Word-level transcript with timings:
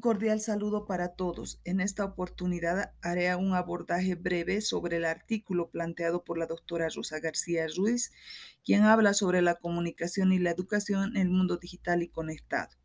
cordial 0.00 0.40
saludo 0.40 0.84
para 0.84 1.14
todos. 1.14 1.60
En 1.64 1.80
esta 1.80 2.04
oportunidad 2.04 2.92
haré 3.02 3.34
un 3.36 3.54
abordaje 3.54 4.16
breve 4.16 4.60
sobre 4.60 4.96
el 4.96 5.04
artículo 5.04 5.70
planteado 5.70 6.24
por 6.24 6.38
la 6.38 6.46
doctora 6.46 6.88
Rosa 6.88 7.20
García 7.20 7.66
Ruiz, 7.76 8.10
quien 8.64 8.82
habla 8.82 9.14
sobre 9.14 9.42
la 9.42 9.54
comunicación 9.54 10.32
y 10.32 10.40
la 10.40 10.50
educación 10.50 11.16
en 11.16 11.22
el 11.22 11.28
mundo 11.28 11.56
digital 11.56 12.02
y 12.02 12.08
conectado. 12.08 12.76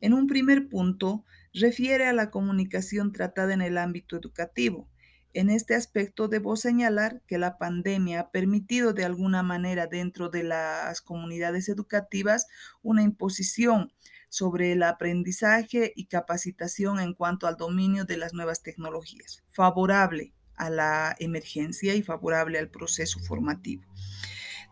En 0.00 0.14
un 0.14 0.26
primer 0.26 0.70
punto, 0.70 1.24
refiere 1.52 2.06
a 2.06 2.14
la 2.14 2.30
comunicación 2.30 3.12
tratada 3.12 3.52
en 3.52 3.60
el 3.60 3.76
ámbito 3.76 4.16
educativo. 4.16 4.88
En 5.34 5.50
este 5.50 5.74
aspecto 5.74 6.28
debo 6.28 6.56
señalar 6.56 7.22
que 7.26 7.38
la 7.38 7.58
pandemia 7.58 8.20
ha 8.20 8.30
permitido 8.30 8.92
de 8.92 9.04
alguna 9.04 9.42
manera 9.42 9.86
dentro 9.86 10.30
de 10.30 10.42
las 10.42 11.00
comunidades 11.00 11.68
educativas 11.68 12.46
una 12.82 13.02
imposición 13.02 13.92
sobre 14.30 14.72
el 14.72 14.82
aprendizaje 14.82 15.92
y 15.94 16.06
capacitación 16.06 17.00
en 17.00 17.14
cuanto 17.14 17.46
al 17.46 17.56
dominio 17.56 18.04
de 18.04 18.16
las 18.16 18.34
nuevas 18.34 18.62
tecnologías, 18.62 19.44
favorable 19.50 20.32
a 20.56 20.70
la 20.70 21.16
emergencia 21.18 21.94
y 21.94 22.02
favorable 22.02 22.58
al 22.58 22.70
proceso 22.70 23.20
formativo. 23.20 23.84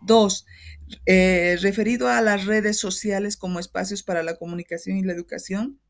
Dos, 0.02 0.46
eh, 1.06 1.56
referido 1.60 2.08
a 2.08 2.20
las 2.20 2.44
redes 2.44 2.78
sociales 2.78 3.36
como 3.36 3.60
espacios 3.60 4.02
para 4.02 4.22
la 4.22 4.36
comunicación 4.36 4.96
y 4.96 5.02
la 5.02 5.12
educación, 5.12 5.80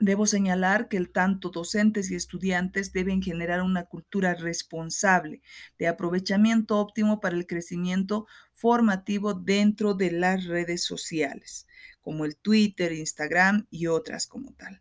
Debo 0.00 0.26
señalar 0.26 0.86
que 0.86 0.96
el 0.96 1.10
tanto 1.10 1.50
docentes 1.50 2.12
y 2.12 2.14
estudiantes 2.14 2.92
deben 2.92 3.20
generar 3.20 3.62
una 3.62 3.86
cultura 3.86 4.34
responsable 4.34 5.42
de 5.76 5.88
aprovechamiento 5.88 6.78
óptimo 6.78 7.20
para 7.20 7.34
el 7.34 7.48
crecimiento 7.48 8.28
formativo 8.54 9.34
dentro 9.34 9.94
de 9.94 10.12
las 10.12 10.44
redes 10.44 10.84
sociales, 10.84 11.66
como 12.00 12.24
el 12.24 12.36
Twitter, 12.36 12.92
Instagram 12.92 13.66
y 13.70 13.88
otras 13.88 14.28
como 14.28 14.52
tal. 14.52 14.80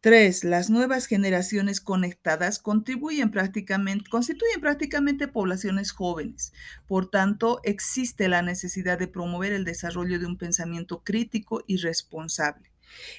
Tres, 0.00 0.42
las 0.42 0.68
nuevas 0.68 1.06
generaciones 1.06 1.80
conectadas 1.80 2.58
contribuyen 2.58 3.30
prácticamente, 3.30 4.10
constituyen 4.10 4.60
prácticamente 4.60 5.28
poblaciones 5.28 5.92
jóvenes. 5.92 6.52
Por 6.88 7.08
tanto, 7.08 7.60
existe 7.62 8.28
la 8.28 8.42
necesidad 8.42 8.98
de 8.98 9.08
promover 9.08 9.52
el 9.52 9.64
desarrollo 9.64 10.18
de 10.18 10.26
un 10.26 10.38
pensamiento 10.38 11.04
crítico 11.04 11.62
y 11.68 11.76
responsable 11.76 12.68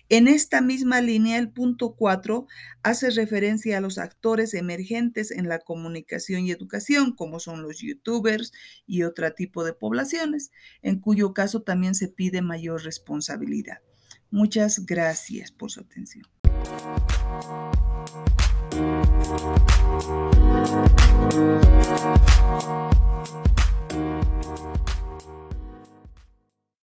en 0.09 0.27
esta 0.27 0.61
misma 0.61 1.01
línea, 1.01 1.37
el 1.37 1.49
punto 1.51 1.95
4 1.95 2.47
hace 2.83 3.09
referencia 3.11 3.77
a 3.77 3.81
los 3.81 3.97
actores 3.97 4.53
emergentes 4.53 5.31
en 5.31 5.47
la 5.47 5.59
comunicación 5.59 6.45
y 6.45 6.51
educación, 6.51 7.13
como 7.13 7.39
son 7.39 7.61
los 7.61 7.79
youtubers 7.79 8.51
y 8.85 9.03
otro 9.03 9.31
tipo 9.33 9.63
de 9.63 9.73
poblaciones, 9.73 10.51
en 10.81 10.99
cuyo 10.99 11.33
caso 11.33 11.61
también 11.61 11.95
se 11.95 12.07
pide 12.07 12.41
mayor 12.41 12.83
responsabilidad. 12.83 13.79
Muchas 14.31 14.85
gracias 14.85 15.51
por 15.51 15.71
su 15.71 15.81
atención. 15.81 16.25